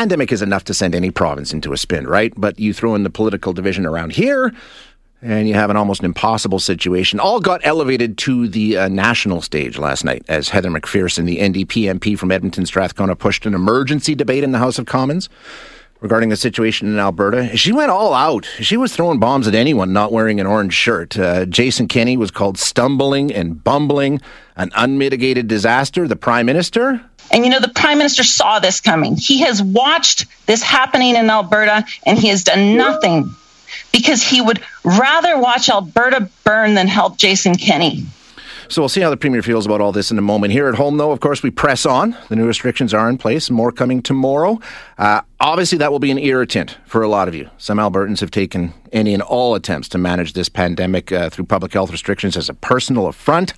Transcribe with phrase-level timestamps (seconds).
[0.00, 2.32] pandemic is enough to send any province into a spin, right?
[2.34, 4.50] But you throw in the political division around here,
[5.20, 7.20] and you have an almost impossible situation.
[7.20, 11.94] All got elevated to the uh, national stage last night as Heather McPherson, the NDP
[11.94, 15.28] MP from Edmonton Strathcona, pushed an emergency debate in the House of Commons
[16.00, 17.56] regarding the situation in Alberta.
[17.56, 18.46] She went all out.
[18.60, 21.18] She was throwing bombs at anyone not wearing an orange shirt.
[21.18, 24.20] Uh, Jason Kenney was called stumbling and bumbling,
[24.56, 26.08] an unmitigated disaster.
[26.08, 27.00] The Prime Minister.
[27.30, 29.16] And you know, the Prime Minister saw this coming.
[29.16, 33.34] He has watched this happening in Alberta and he has done nothing
[33.92, 38.04] because he would rather watch Alberta burn than help Jason Kenney.
[38.70, 40.52] So we'll see how the Premier feels about all this in a moment.
[40.52, 42.16] Here at home, though, of course, we press on.
[42.28, 44.60] The new restrictions are in place, more coming tomorrow.
[44.96, 47.50] Uh, obviously, that will be an irritant for a lot of you.
[47.58, 51.72] Some Albertans have taken any and all attempts to manage this pandemic uh, through public
[51.72, 53.54] health restrictions as a personal affront.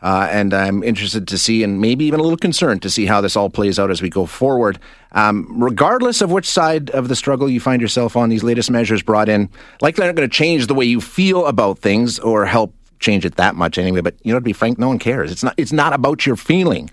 [0.00, 3.20] Uh, and I'm interested to see, and maybe even a little concerned to see how
[3.20, 4.78] this all plays out as we go forward.
[5.10, 9.02] Um, regardless of which side of the struggle you find yourself on, these latest measures
[9.02, 9.48] brought in
[9.80, 12.72] likely aren't going to change the way you feel about things or help
[13.02, 14.00] change it that much anyway.
[14.00, 15.30] But you know, to be frank, no one cares.
[15.30, 15.54] It's not.
[15.58, 16.90] It's not about your feeling.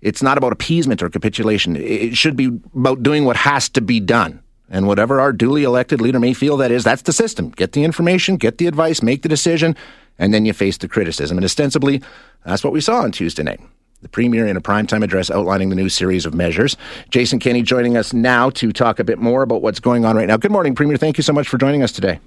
[0.00, 1.76] It's not about appeasement or capitulation.
[1.76, 4.42] It should be about doing what has to be done.
[4.70, 7.50] And whatever our duly elected leader may feel that is, that's the system.
[7.50, 9.76] Get the information, get the advice, make the decision,
[10.18, 11.36] and then you face the criticism.
[11.36, 12.02] And ostensibly,
[12.46, 13.60] that's what we saw on Tuesday night.
[14.00, 16.76] The Premier in a primetime address outlining the new series of measures.
[17.10, 20.28] Jason Kenney joining us now to talk a bit more about what's going on right
[20.28, 20.38] now.
[20.38, 20.96] Good morning, Premier.
[20.96, 22.20] Thank you so much for joining us today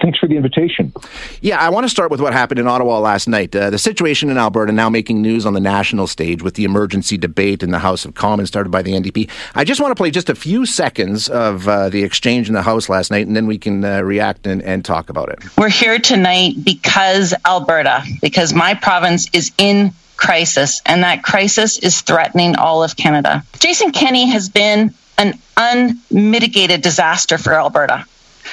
[0.00, 0.92] thanks for the invitation.
[1.40, 3.54] Yeah, I want to start with what happened in Ottawa last night.
[3.54, 7.16] Uh, the situation in Alberta now making news on the national stage with the emergency
[7.16, 9.28] debate in the House of Commons started by the NDP.
[9.54, 12.62] I just want to play just a few seconds of uh, the exchange in the
[12.62, 15.38] House last night, and then we can uh, react and, and talk about it.
[15.56, 22.02] We're here tonight because Alberta, because my province is in crisis, and that crisis is
[22.02, 23.42] threatening all of Canada.
[23.58, 28.06] Jason Kenney has been an unmitigated disaster for Alberta.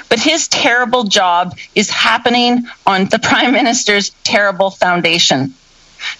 [0.09, 5.53] But his terrible job is happening on the prime minister's terrible foundation.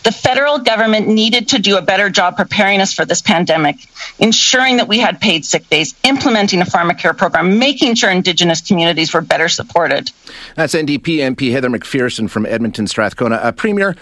[0.04, 3.78] The federal government needed to do a better job preparing us for this pandemic,
[4.20, 9.14] ensuring that we had paid sick days, implementing a pharmacare program, making sure Indigenous communities
[9.14, 10.12] were better supported.
[10.56, 13.36] That's NDP MP Heather McPherson from Edmonton Strathcona.
[13.36, 13.96] Uh, Premier,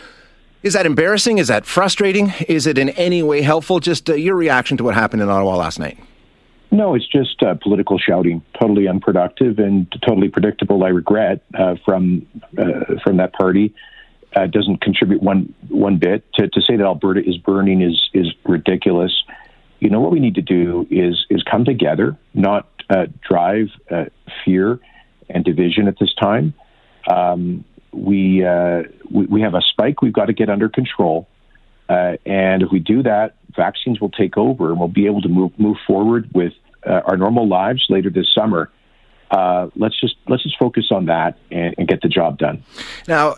[0.64, 1.38] is that embarrassing?
[1.38, 2.34] Is that frustrating?
[2.48, 3.80] Is it in any way helpful?
[3.80, 5.98] Just uh, your reaction to what happened in Ottawa last night.
[6.72, 10.84] No, it's just uh, political shouting, totally unproductive and totally predictable.
[10.84, 12.26] I regret uh, from
[12.58, 13.74] uh, from that party.
[14.36, 16.26] Uh, doesn't contribute one one bit.
[16.34, 19.24] To, to say that Alberta is burning is is ridiculous.
[19.80, 24.06] You know what we need to do is is come together, not uh, drive uh,
[24.44, 24.80] fear
[25.30, 26.54] and division at this time.
[27.10, 28.44] Um, we,
[29.10, 31.28] we, we have a spike we've got to get under control,
[31.90, 35.58] and if we do that, vaccines will take over, and we'll be able to move
[35.58, 36.54] move forward with
[36.86, 38.72] uh, our normal lives later this summer.
[39.32, 42.64] Uh, let's just let's just focus on that and, and, get the job done.
[43.08, 43.36] Now,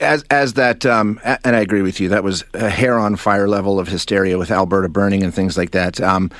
[0.00, 3.46] as as that, um, and I agree with you, that was a hair on fire
[3.46, 6.00] level of hysteria with Alberta burning and things like that.
[6.00, 6.30] Um,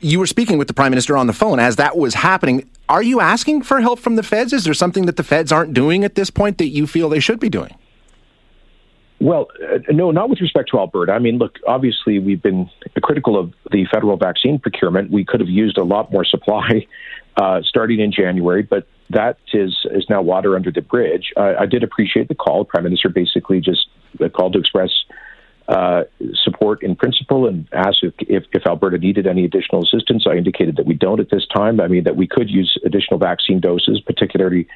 [0.00, 2.68] you were speaking with the prime minister on the phone as that was happening.
[2.88, 4.52] Are you asking for help from the feds?
[4.52, 7.20] Is there something that the feds aren't doing at this point that you feel they
[7.20, 7.74] should be doing?
[9.22, 11.12] Well, uh, no, not with respect to Alberta.
[11.12, 12.68] I mean, look, obviously we've been
[13.04, 15.12] critical of the federal vaccine procurement.
[15.12, 16.88] We could have used a lot more supply
[17.36, 21.32] uh, starting in January, but that is is now water under the bridge.
[21.36, 22.64] Uh, I did appreciate the call.
[22.64, 23.86] Prime Minister basically just
[24.34, 24.90] called to express
[25.68, 26.02] uh,
[26.42, 30.26] support in principle and asked if, if, if, Alberta needed any additional assistance.
[30.28, 31.80] I indicated that we don't at this time.
[31.80, 34.66] I mean, that we could use additional vaccine doses, particularly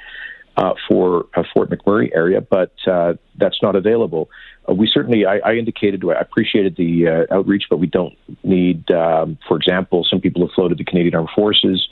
[0.57, 4.31] uh, for uh, Fort McMurray area, but uh, that's not available.
[4.69, 8.91] Uh, we certainly, I, I, indicated, I appreciated the uh, outreach, but we don't need,
[8.91, 11.89] um, for example, some people have floated the Canadian Armed Forces.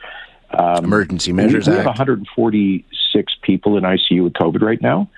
[0.59, 5.11] Um, Emergency Measures we, we have 146 people in ICU with COVID right now.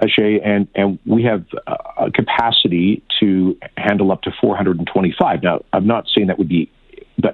[0.00, 1.46] Ajay, and and we have
[1.96, 5.42] a capacity to handle up to 425.
[5.42, 6.70] Now, I'm not saying that would be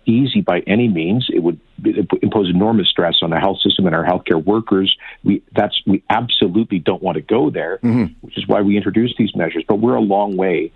[0.06, 1.28] easy by any means.
[1.32, 4.96] It would impose enormous stress on the health system and our healthcare workers.
[5.24, 8.14] We that's we absolutely don't want to go there, mm-hmm.
[8.20, 9.64] which is why we introduced these measures.
[9.66, 10.72] But we're a long way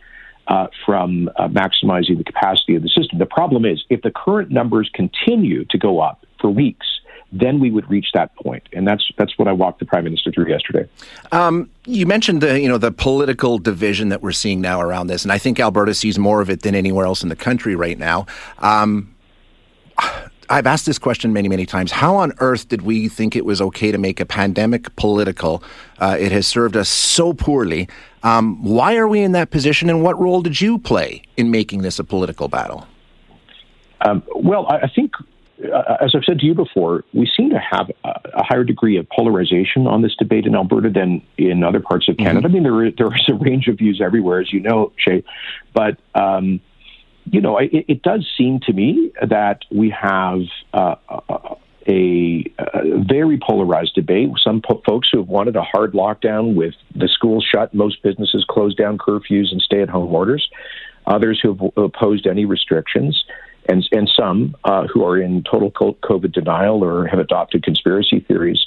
[0.49, 3.19] uh, from uh, maximizing the capacity of the system.
[3.19, 6.87] The problem is if the current numbers continue to go up for weeks
[7.33, 10.31] then we would reach that point, and that's that's what I walked the prime minister
[10.31, 10.89] through yesterday.
[11.33, 15.25] Um, you mentioned the you know the political division that we're seeing now around this,
[15.25, 17.99] and I think Alberta sees more of it than anywhere else in the country right
[17.99, 18.27] now.
[18.59, 19.15] Um,
[20.49, 21.93] I've asked this question many, many times.
[21.93, 25.63] How on earth did we think it was okay to make a pandemic political?
[25.99, 27.89] Uh, it has served us so poorly.
[28.23, 31.83] Um, why are we in that position, and what role did you play in making
[31.83, 32.87] this a political battle?
[34.03, 35.13] Um, well, I think
[35.65, 38.99] uh, as I've said to you before, we seem to have a, a, higher degree
[38.99, 42.47] of polarization on this debate in Alberta than in other parts of Canada.
[42.49, 42.57] Mm-hmm.
[42.57, 45.25] I mean, there, there is a range of views everywhere, as you know, Shay.
[45.73, 46.61] But, um,
[47.31, 50.43] you know, it, it, does seem to me that we have
[50.73, 50.95] uh,
[51.89, 54.31] a, a, very polarized debate.
[54.43, 58.45] Some po- folks who have wanted a hard lockdown with the schools shut, most businesses
[58.49, 60.49] closed down curfews and stay at home orders.
[61.07, 63.25] Others who have opposed any restrictions
[63.69, 68.67] and and some uh, who are in total COVID denial or have adopted conspiracy theories.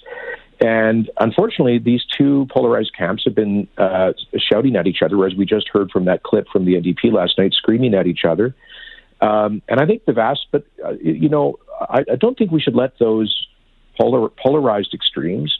[0.61, 5.45] And unfortunately, these two polarized camps have been uh, shouting at each other, as we
[5.45, 8.53] just heard from that clip from the NDP last night, screaming at each other.
[9.21, 12.61] Um, and I think the vast, but uh, you know, I, I, don't think we
[12.61, 13.47] should let those
[13.97, 15.57] polar, polarized extremes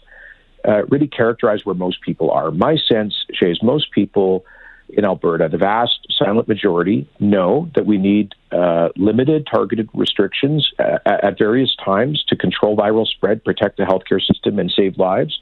[0.66, 2.52] uh, really characterize where most people are.
[2.52, 4.46] My sense, Shay, is most people
[4.90, 10.98] in Alberta, the vast silent majority, know that we need uh, limited, targeted restrictions uh,
[11.06, 15.40] at various times to control viral spread, protect the healthcare system, and save lives.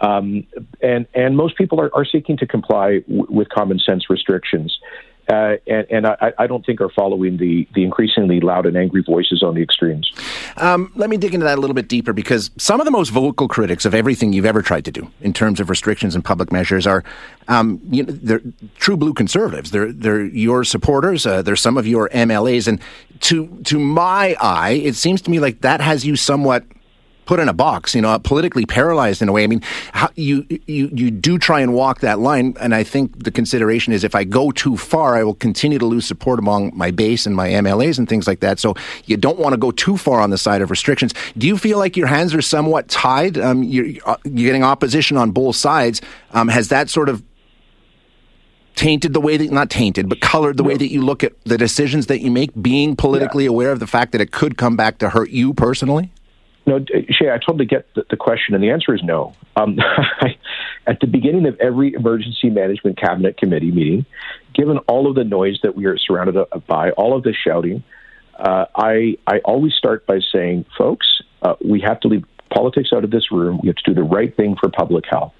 [0.00, 0.46] Um,
[0.80, 4.78] and and most people are, are seeking to comply w- with common sense restrictions
[5.28, 9.02] uh, and, and I, I, don't think are following the, the increasingly loud and angry
[9.02, 10.10] voices on the extremes.
[10.56, 13.10] Um, let me dig into that a little bit deeper because some of the most
[13.10, 16.52] vocal critics of everything you've ever tried to do in terms of restrictions and public
[16.52, 17.04] measures are
[17.48, 18.42] um, you know, they're
[18.76, 19.70] true blue conservatives.
[19.70, 21.26] They're they're your supporters.
[21.26, 22.80] Uh, they're some of your MLAs, and
[23.20, 26.64] to to my eye, it seems to me like that has you somewhat
[27.28, 29.44] put in a box, you know, politically paralyzed in a way.
[29.44, 29.60] I mean,
[29.92, 33.92] how, you you you do try and walk that line, and I think the consideration
[33.92, 37.26] is if I go too far, I will continue to lose support among my base
[37.26, 38.58] and my MLAs and things like that.
[38.58, 41.12] So you don't want to go too far on the side of restrictions.
[41.36, 43.36] Do you feel like your hands are somewhat tied?
[43.36, 46.00] Um, you're, you're getting opposition on both sides.
[46.32, 47.22] Um, has that sort of
[48.74, 51.58] tainted the way that not tainted but colored the way that you look at the
[51.58, 53.50] decisions that you make being politically yeah.
[53.50, 56.12] aware of the fact that it could come back to hurt you personally
[56.68, 59.32] no, Shay, I totally get the, the question, and the answer is no.
[59.56, 59.78] Um,
[60.86, 64.04] at the beginning of every emergency management cabinet committee meeting,
[64.54, 66.36] given all of the noise that we are surrounded
[66.66, 67.82] by, all of the shouting,
[68.38, 71.06] uh, I, I always start by saying, folks,
[71.40, 73.60] uh, we have to leave politics out of this room.
[73.62, 75.32] We have to do the right thing for public health.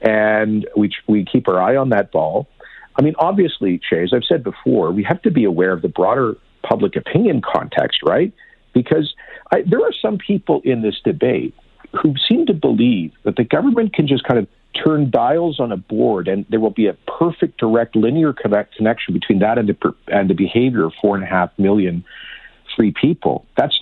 [0.00, 2.46] And we, we keep our eye on that ball.
[2.94, 5.88] I mean, obviously, Shay, as I've said before, we have to be aware of the
[5.88, 8.32] broader public opinion context, right?
[8.72, 9.14] Because
[9.52, 11.54] I, there are some people in this debate
[12.00, 14.46] who seem to believe that the government can just kind of
[14.84, 19.12] turn dials on a board and there will be a perfect direct linear connect, connection
[19.12, 22.04] between that and the, and the behavior of four and a half million
[22.76, 23.44] free people.
[23.56, 23.78] That's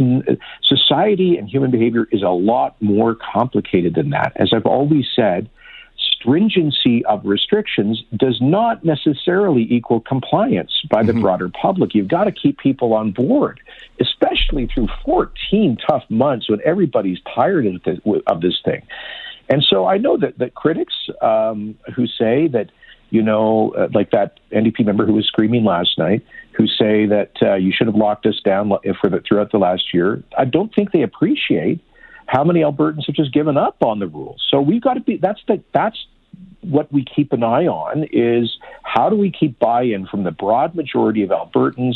[0.63, 4.33] society and human behavior is a lot more complicated than that.
[4.37, 5.51] As I've always said,
[6.21, 11.23] stringency of restrictions does not necessarily equal compliance by the mm-hmm.
[11.23, 11.95] broader public.
[11.95, 13.61] You've got to keep people on board,
[14.01, 18.83] especially through 14 tough months when everybody's tired of this, of this thing.
[19.49, 22.71] And so I know that, that critics um, who say that,
[23.11, 27.33] you know, uh, like that NDP member who was screaming last night, who say that
[27.41, 28.71] uh, you should have locked us down
[29.01, 31.81] for the, throughout the last year, I don't think they appreciate
[32.29, 34.47] how many Albertans have just given up on the rules?
[34.51, 35.17] So we've got to be.
[35.17, 35.97] That's the that's
[36.61, 40.75] what we keep an eye on is how do we keep buy-in from the broad
[40.75, 41.95] majority of Albertans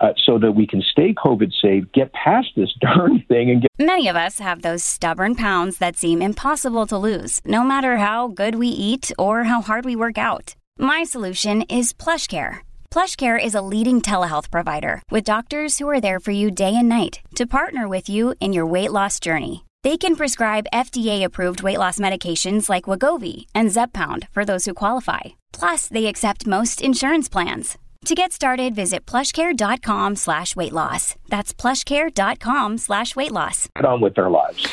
[0.00, 3.70] uh, so that we can stay COVID safe, get past this darn thing, and get.
[3.78, 8.28] Many of us have those stubborn pounds that seem impossible to lose, no matter how
[8.28, 10.54] good we eat or how hard we work out.
[10.78, 12.58] My solution is PlushCare.
[12.90, 16.88] PlushCare is a leading telehealth provider with doctors who are there for you day and
[16.88, 19.65] night to partner with you in your weight loss journey.
[19.86, 25.20] They can prescribe FDA-approved weight loss medications like Wegovy and Zepbound for those who qualify.
[25.52, 27.78] Plus, they accept most insurance plans.
[28.06, 31.14] To get started, visit plushcare.com slash weight loss.
[31.28, 33.68] That's plushcare.com slash weight loss.
[33.76, 34.66] Get on with their lives.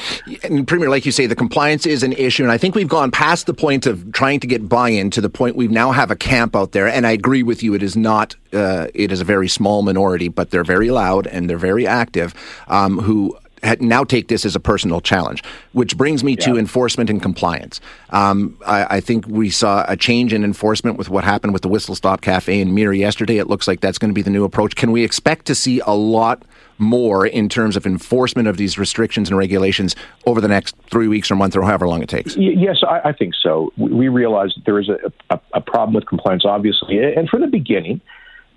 [0.43, 2.41] And Premier, like you say, the compliance is an issue.
[2.41, 5.29] And I think we've gone past the point of trying to get buy-in to the
[5.29, 6.87] point we now have a camp out there.
[6.87, 7.75] And I agree with you.
[7.75, 11.47] It is not, uh, it is a very small minority, but they're very loud and
[11.47, 12.33] they're very active,
[12.67, 13.37] um, who
[13.79, 16.45] now take this as a personal challenge, which brings me yeah.
[16.45, 17.79] to enforcement and compliance.
[18.09, 21.69] Um, I, I, think we saw a change in enforcement with what happened with the
[21.69, 23.37] Whistle Stop Cafe in Mirror yesterday.
[23.37, 24.75] It looks like that's going to be the new approach.
[24.75, 26.43] Can we expect to see a lot
[26.77, 31.31] more in terms of enforcement of these restrictions and regulations over the next three weeks
[31.31, 32.35] or month or however long it takes?
[32.35, 33.71] Yes, I, I think so.
[33.77, 37.47] We realize that there is a, a, a, problem with compliance, obviously, and from the
[37.47, 38.01] beginning,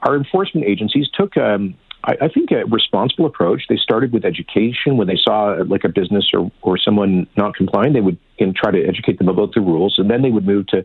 [0.02, 1.36] our enforcement agencies took.
[1.36, 3.64] Um, I, I think a responsible approach.
[3.68, 4.96] They started with education.
[4.96, 8.52] When they saw like a business or, or someone not complying, they would you know,
[8.56, 10.84] try to educate them about the rules, and then they would move to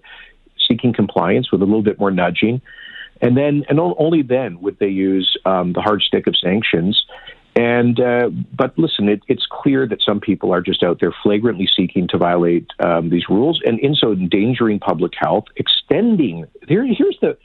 [0.68, 2.62] seeking compliance with a little bit more nudging,
[3.22, 7.06] and then and only then would they use um, the hard stick of sanctions.
[7.54, 11.68] And uh, but listen, it, it's clear that some people are just out there flagrantly
[11.76, 16.46] seeking to violate um, these rules, and in so endangering public health, extending.
[16.68, 17.38] Here, here's the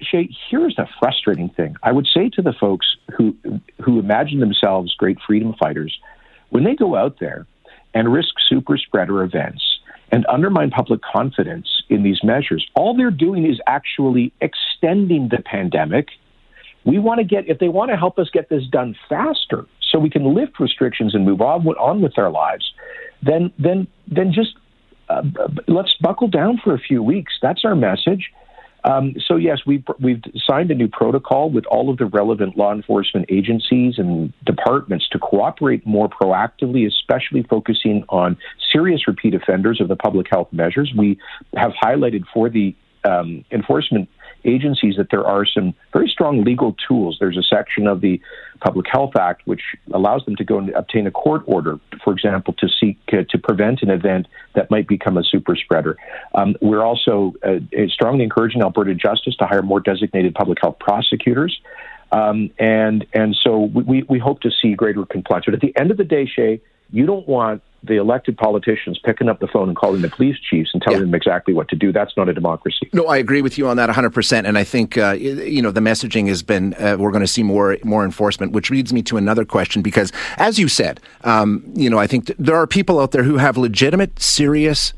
[0.00, 0.28] Shay.
[0.50, 1.76] Here's the frustrating thing.
[1.82, 3.36] I would say to the folks who
[3.84, 5.98] who imagine themselves great freedom fighters,
[6.50, 7.46] when they go out there
[7.94, 9.62] and risk super spreader events
[10.10, 16.08] and undermine public confidence in these measures, all they're doing is actually extending the pandemic
[16.88, 19.98] we want to get, if they want to help us get this done faster so
[19.98, 22.72] we can lift restrictions and move on, on with our lives,
[23.22, 24.54] then, then, then just
[25.10, 25.22] uh,
[25.66, 27.34] let's buckle down for a few weeks.
[27.42, 28.30] That's our message.
[28.84, 32.72] Um, so yes, we've we've signed a new protocol with all of the relevant law
[32.72, 38.36] enforcement agencies and departments to cooperate more proactively, especially focusing on
[38.72, 40.92] serious repeat offenders of the public health measures.
[40.96, 41.18] We
[41.56, 44.08] have highlighted for the um, enforcement
[44.44, 47.16] agencies that there are some very strong legal tools.
[47.20, 48.20] There's a section of the
[48.60, 52.54] Public Health Act which allows them to go and obtain a court order, for example,
[52.54, 55.96] to seek uh, to prevent an event that might become a super spreader.
[56.34, 61.60] Um, we're also uh, strongly encouraging Alberta Justice to hire more designated public health prosecutors.
[62.10, 65.44] Um, and and so we, we hope to see greater compliance.
[65.44, 69.28] But at the end of the day, Shay, you don't want the elected politicians picking
[69.28, 71.04] up the phone and calling the police chiefs and telling yeah.
[71.04, 71.92] them exactly what to do.
[71.92, 72.88] That's not a democracy.
[72.92, 74.44] No, I agree with you on that 100%.
[74.44, 77.44] And I think, uh, you know, the messaging has been uh, we're going to see
[77.44, 81.88] more more enforcement, which leads me to another question because, as you said, um, you
[81.88, 84.92] know, I think th- there are people out there who have legitimate, serious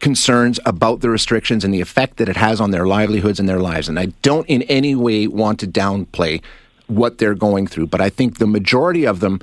[0.00, 3.60] concerns about the restrictions and the effect that it has on their livelihoods and their
[3.60, 3.88] lives.
[3.88, 6.42] And I don't in any way want to downplay
[6.88, 9.40] what they're going through, but I think the majority of them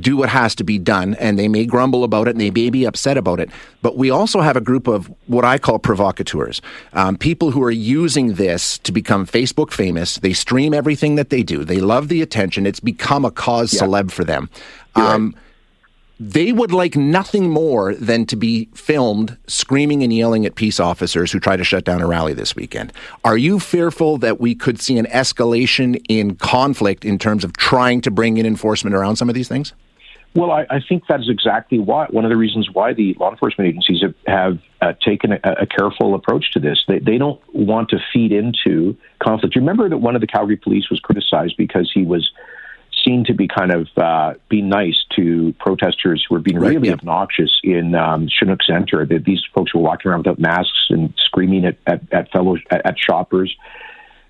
[0.00, 2.70] do what has to be done, and they may grumble about it and they may
[2.70, 3.50] be upset about it.
[3.82, 6.60] But we also have a group of what I call provocateurs,
[6.92, 10.16] um, people who are using this to become Facebook famous.
[10.16, 11.64] They stream everything that they do.
[11.64, 12.66] They love the attention.
[12.66, 13.82] It's become a cause yeah.
[13.82, 14.50] celeb for them.
[14.94, 15.42] Um, right.
[16.18, 21.30] They would like nothing more than to be filmed screaming and yelling at peace officers
[21.30, 22.92] who try to shut down a rally this weekend.
[23.22, 28.00] Are you fearful that we could see an escalation in conflict in terms of trying
[28.00, 29.74] to bring in enforcement around some of these things?
[30.34, 33.30] Well, I, I think that is exactly why one of the reasons why the law
[33.30, 36.84] enforcement agencies have, have uh, taken a, a, careful approach to this.
[36.86, 39.54] They, they don't want to feed into conflict.
[39.54, 42.30] You remember that one of the Calgary police was criticized because he was
[43.06, 46.88] seen to be kind of uh, being nice to protesters who were being right, really
[46.88, 46.94] yeah.
[46.94, 49.06] obnoxious in um, Chinook Center.
[49.06, 52.84] That these folks were walking around without masks and screaming at, at, at fellow at,
[52.84, 53.54] at shoppers.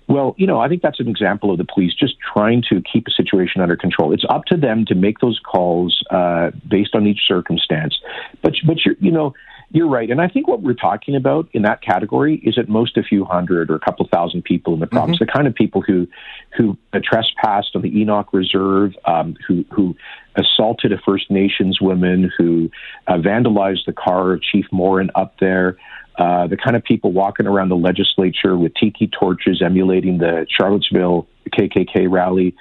[0.07, 3.07] Well, you know, I think that's an example of the police just trying to keep
[3.07, 4.13] a situation under control.
[4.13, 7.97] It's up to them to make those calls uh, based on each circumstance.
[8.41, 9.33] But but you're you know
[9.71, 12.95] you're right, and I think what we're talking about in that category is at most
[12.95, 15.17] a few hundred or a couple thousand people in the province.
[15.17, 15.25] Mm-hmm.
[15.25, 16.07] The kind of people who
[16.55, 19.95] who trespassed on the Enoch Reserve, um, who who
[20.35, 22.71] assaulted a First Nations woman, who
[23.07, 25.77] uh, vandalized the car of Chief Morin up there.
[26.17, 31.27] Uh, the kind of people walking around the legislature with tiki torches emulating the Charlottesville
[31.49, 32.55] KKK rally.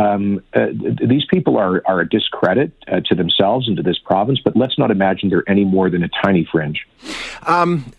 [0.00, 0.68] Um, uh,
[1.06, 4.78] these people are, are a discredit uh, to themselves and to this province, but let's
[4.78, 6.86] not imagine they're any more than a tiny fringe.
[7.42, 7.92] Um,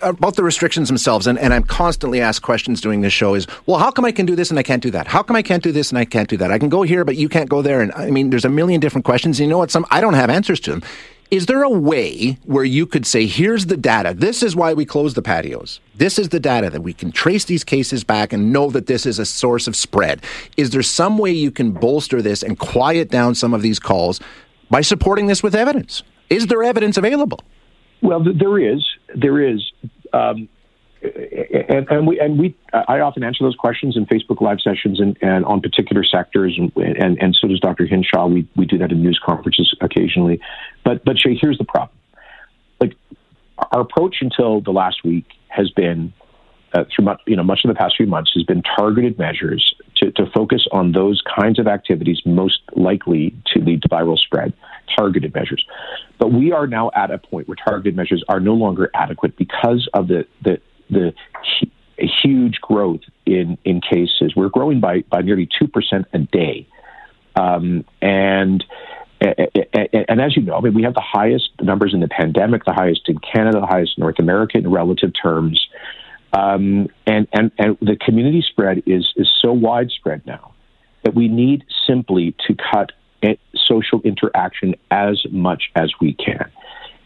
[0.00, 3.78] about the restrictions themselves, and, and I'm constantly asked questions doing this show is, well,
[3.78, 5.06] how come I can do this and I can't do that?
[5.08, 6.50] How come I can't do this and I can't do that?
[6.50, 7.82] I can go here, but you can't go there.
[7.82, 9.38] And I mean, there's a million different questions.
[9.38, 9.70] And you know what?
[9.70, 10.82] Some I don't have answers to them.
[11.30, 14.14] Is there a way where you could say, here's the data.
[14.14, 15.80] This is why we close the patios.
[15.94, 19.06] This is the data that we can trace these cases back and know that this
[19.06, 20.22] is a source of spread.
[20.56, 24.20] Is there some way you can bolster this and quiet down some of these calls
[24.70, 26.04] by supporting this with evidence?
[26.30, 27.40] Is there evidence available?
[28.02, 28.86] Well, there is.
[29.14, 29.72] There is.
[30.12, 30.48] Um,
[31.02, 35.16] and, and, we and we I often answer those questions in Facebook live sessions and,
[35.20, 37.86] and on particular sectors and, and, and so does Dr.
[37.86, 38.26] Hinshaw.
[38.26, 40.40] We we do that in news conferences occasionally.
[40.84, 41.96] But but Shay, here's the problem.
[42.80, 42.94] Like
[43.72, 46.12] our approach until the last week has been
[46.72, 49.74] uh, through much you know much of the past few months has been targeted measures
[49.96, 54.52] to, to focus on those kinds of activities most likely to lead to viral spread.
[54.96, 55.66] Targeted measures,
[56.18, 59.88] but we are now at a point where targeted measures are no longer adequate because
[59.94, 61.14] of the the the
[61.98, 64.34] huge growth in, in cases.
[64.36, 66.66] We're growing by, by nearly 2% a day.
[67.34, 68.64] Um, and
[69.18, 72.74] and as you know, I mean, we have the highest numbers in the pandemic, the
[72.74, 75.66] highest in Canada, the highest in North America in relative terms.
[76.32, 80.52] Um, and, and, and the community spread is, is so widespread now
[81.02, 82.92] that we need simply to cut
[83.66, 86.50] social interaction as much as we can.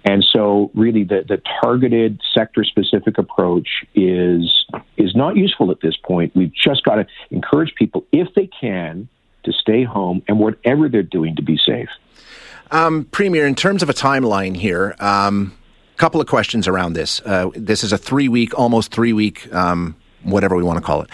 [0.04, 4.64] And so, really, the, the targeted sector specific approach is,
[4.97, 6.35] is not useful at this point.
[6.35, 9.09] We've just got to encourage people, if they can,
[9.45, 11.88] to stay home and whatever they're doing to be safe.
[12.71, 15.57] Um, Premier, in terms of a timeline here, a um,
[15.97, 17.21] couple of questions around this.
[17.25, 21.02] Uh, this is a three week, almost three week, um, whatever we want to call
[21.02, 21.11] it.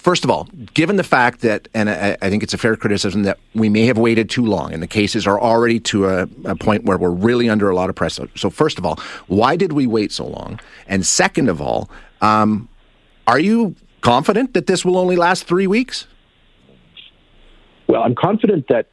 [0.00, 3.24] First of all, given the fact that, and I, I, think it's a fair criticism
[3.24, 6.56] that we may have waited too long, and the cases are already to a, a,
[6.56, 8.26] point where we're really under a lot of pressure.
[8.34, 10.58] So, first of all, why did we wait so long?
[10.88, 11.90] And second of all,
[12.22, 12.70] um,
[13.26, 16.06] are you confident that this will only last three weeks?
[17.86, 18.86] Well, I'm confident that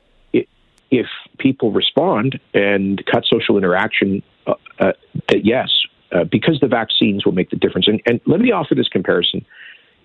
[0.91, 1.05] if
[1.37, 4.91] people respond and cut social interaction, uh, uh,
[5.29, 5.69] yes,
[6.11, 7.87] uh, because the vaccines will make the difference.
[7.87, 9.45] And, and, let me offer this comparison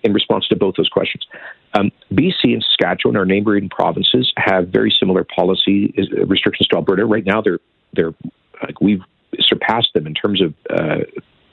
[0.03, 1.25] in response to both those questions.
[1.73, 7.05] Um, BC and Saskatchewan, our neighboring provinces, have very similar policy uh, restrictions to Alberta.
[7.05, 7.59] Right now, they're
[7.93, 8.13] they're
[8.61, 9.01] like we've
[9.39, 10.97] surpassed them in terms of uh,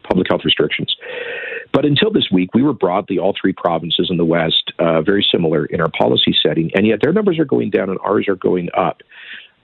[0.07, 0.95] public health restrictions.
[1.73, 5.27] But until this week, we were broadly all three provinces in the West uh, very
[5.31, 8.37] similar in our policy setting, and yet their numbers are going down and ours are
[8.37, 9.03] going up.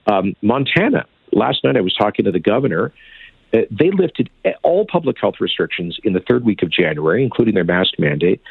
[0.07, 2.93] Um, Montana, last night I was talking to the governor.
[3.53, 4.29] Uh, they lifted
[4.63, 8.41] all public health restrictions in the third week of January, including their mask mandate.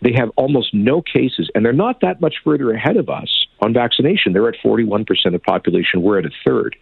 [0.00, 3.72] They have almost no cases, and they're not that much further ahead of us on
[3.72, 4.32] vaccination.
[4.32, 6.02] They're at 41% of population.
[6.02, 6.76] We're at a third.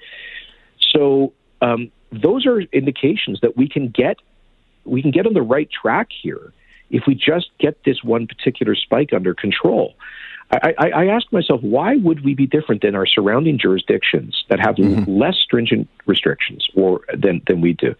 [0.94, 1.32] So
[1.62, 4.16] um, those are indications that we can get
[4.84, 6.52] we can get on the right track here
[6.90, 9.94] if we just get this one particular spike under control.
[10.52, 14.60] I, I, I ask myself, why would we be different than our surrounding jurisdictions that
[14.60, 15.10] have mm-hmm.
[15.10, 17.96] less stringent restrictions or than, than we do?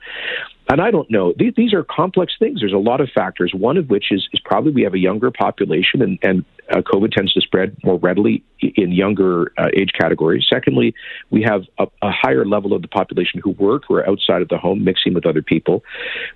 [0.68, 1.32] And I don't know.
[1.38, 2.61] These, these, are complex things.
[2.61, 3.52] There's a lot of factors.
[3.54, 7.12] One of which is, is probably we have a younger population, and, and uh, COVID
[7.12, 10.44] tends to spread more readily in younger uh, age categories.
[10.52, 10.94] Secondly,
[11.30, 14.49] we have a, a, higher level of the population who work, who are outside of
[14.49, 15.85] the home, mixing with other people.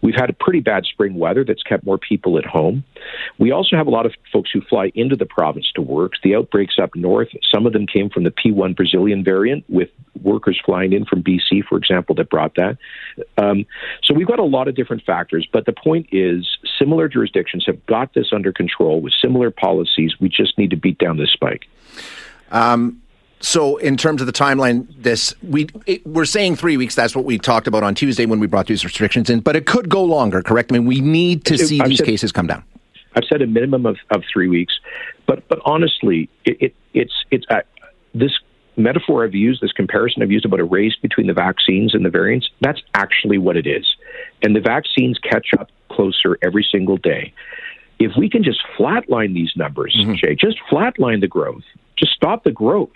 [0.02, 2.84] We've had a pretty bad spring weather that's kept more people at home.
[3.38, 6.12] We also have a lot of folks who fly into the province to work.
[6.22, 9.88] The outbreaks up north, some of them came from the P1 Brazilian variant, with
[10.22, 12.76] workers flying in from BC, for example, that brought that.
[13.38, 13.64] Um,
[14.02, 17.86] so we've got a lot of different factors, but the point is similar jurisdictions have
[17.86, 20.12] got this under control with similar policies.
[20.20, 21.66] We just need to beat down this spike.
[22.50, 23.00] Um,
[23.40, 26.94] so, in terms of the timeline, this we it, we're saying three weeks.
[26.94, 29.40] That's what we talked about on Tuesday when we brought these restrictions in.
[29.40, 30.42] But it could go longer.
[30.42, 30.70] Correct?
[30.70, 32.62] I mean, we need to see I've these said, cases come down.
[33.16, 34.74] I've said a minimum of, of three weeks,
[35.24, 37.62] but but honestly, it, it it's it's uh,
[38.12, 38.32] this
[38.80, 42.10] metaphor I've used, this comparison I've used about a race between the vaccines and the
[42.10, 42.48] variants.
[42.60, 43.86] That's actually what it is,
[44.42, 47.32] and the vaccines catch up closer every single day.
[47.98, 50.14] If we can just flatline these numbers, mm-hmm.
[50.14, 51.64] Jay, just flatline the growth,
[51.96, 52.88] just stop the growth,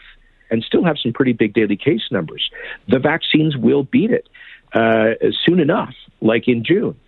[0.51, 2.51] and still have some pretty big daily case numbers,
[2.88, 4.29] the vaccines will beat it
[4.73, 5.11] uh,
[5.44, 6.99] soon enough, like in June.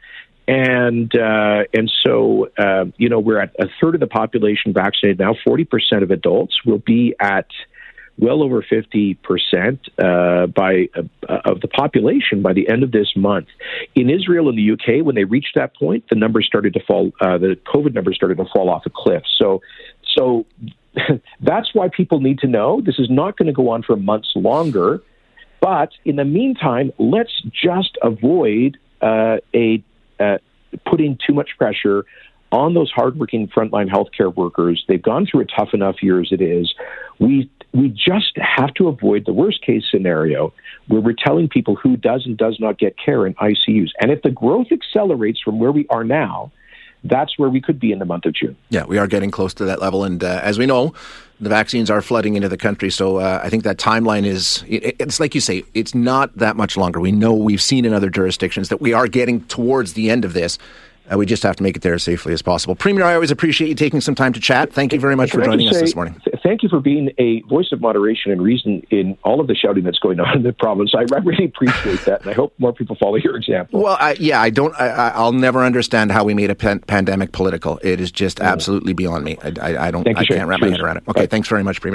[0.49, 5.19] And uh, and so uh, you know we're at a third of the population vaccinated
[5.19, 5.35] now.
[5.45, 7.49] Forty percent of adults will be at
[8.18, 9.18] well over 50%
[9.98, 13.48] uh, by uh, of the population by the end of this month.
[13.94, 17.12] In Israel and the UK, when they reached that point, the numbers started to fall.
[17.20, 19.22] Uh, the COVID numbers started to fall off a cliff.
[19.38, 19.61] So,
[20.16, 20.46] so
[21.40, 24.33] that's why people need to know this is not going to go on for months
[24.35, 25.02] longer.
[25.61, 29.83] But in the meantime, let's just avoid uh, a
[30.20, 30.38] uh,
[30.85, 32.05] putting too much pressure
[32.52, 34.85] on those hardworking frontline healthcare workers.
[34.88, 36.72] They've gone through a tough enough year as it is.
[37.18, 40.53] We we just have to avoid the worst case scenario
[40.89, 43.91] where we're telling people who does and does not get care in ICUs.
[44.01, 46.53] And if the growth accelerates from where we are now,
[47.05, 48.57] that's where we could be in the month of June.
[48.71, 50.05] Yeah, we are getting close to that level.
[50.05, 50.95] And uh, as we know,
[51.41, 52.91] the vaccines are flooding into the country.
[52.91, 56.57] So uh, I think that timeline is, it, it's like you say, it's not that
[56.57, 56.99] much longer.
[56.99, 60.33] We know we've seen in other jurisdictions that we are getting towards the end of
[60.33, 60.59] this.
[61.12, 62.75] Uh, we just have to make it there as safely as possible.
[62.75, 64.73] Premier, I always appreciate you taking some time to chat.
[64.73, 66.21] Thank you very much for joining say, us this morning.
[66.46, 69.82] Thank you for being a voice of moderation and reason in all of the shouting
[69.82, 70.94] that's going on in the province.
[70.94, 73.82] I, I really appreciate that, and I hope more people follow your example.
[73.82, 74.72] Well, I, yeah, I don't.
[74.80, 77.80] I, will never understand how we made a pan- pandemic political.
[77.82, 78.46] It is just mm-hmm.
[78.46, 79.38] absolutely beyond me.
[79.61, 80.06] I, I don't.
[80.06, 81.02] You, I can't wrap my head around it.
[81.09, 81.94] Okay, thanks very much, Premier.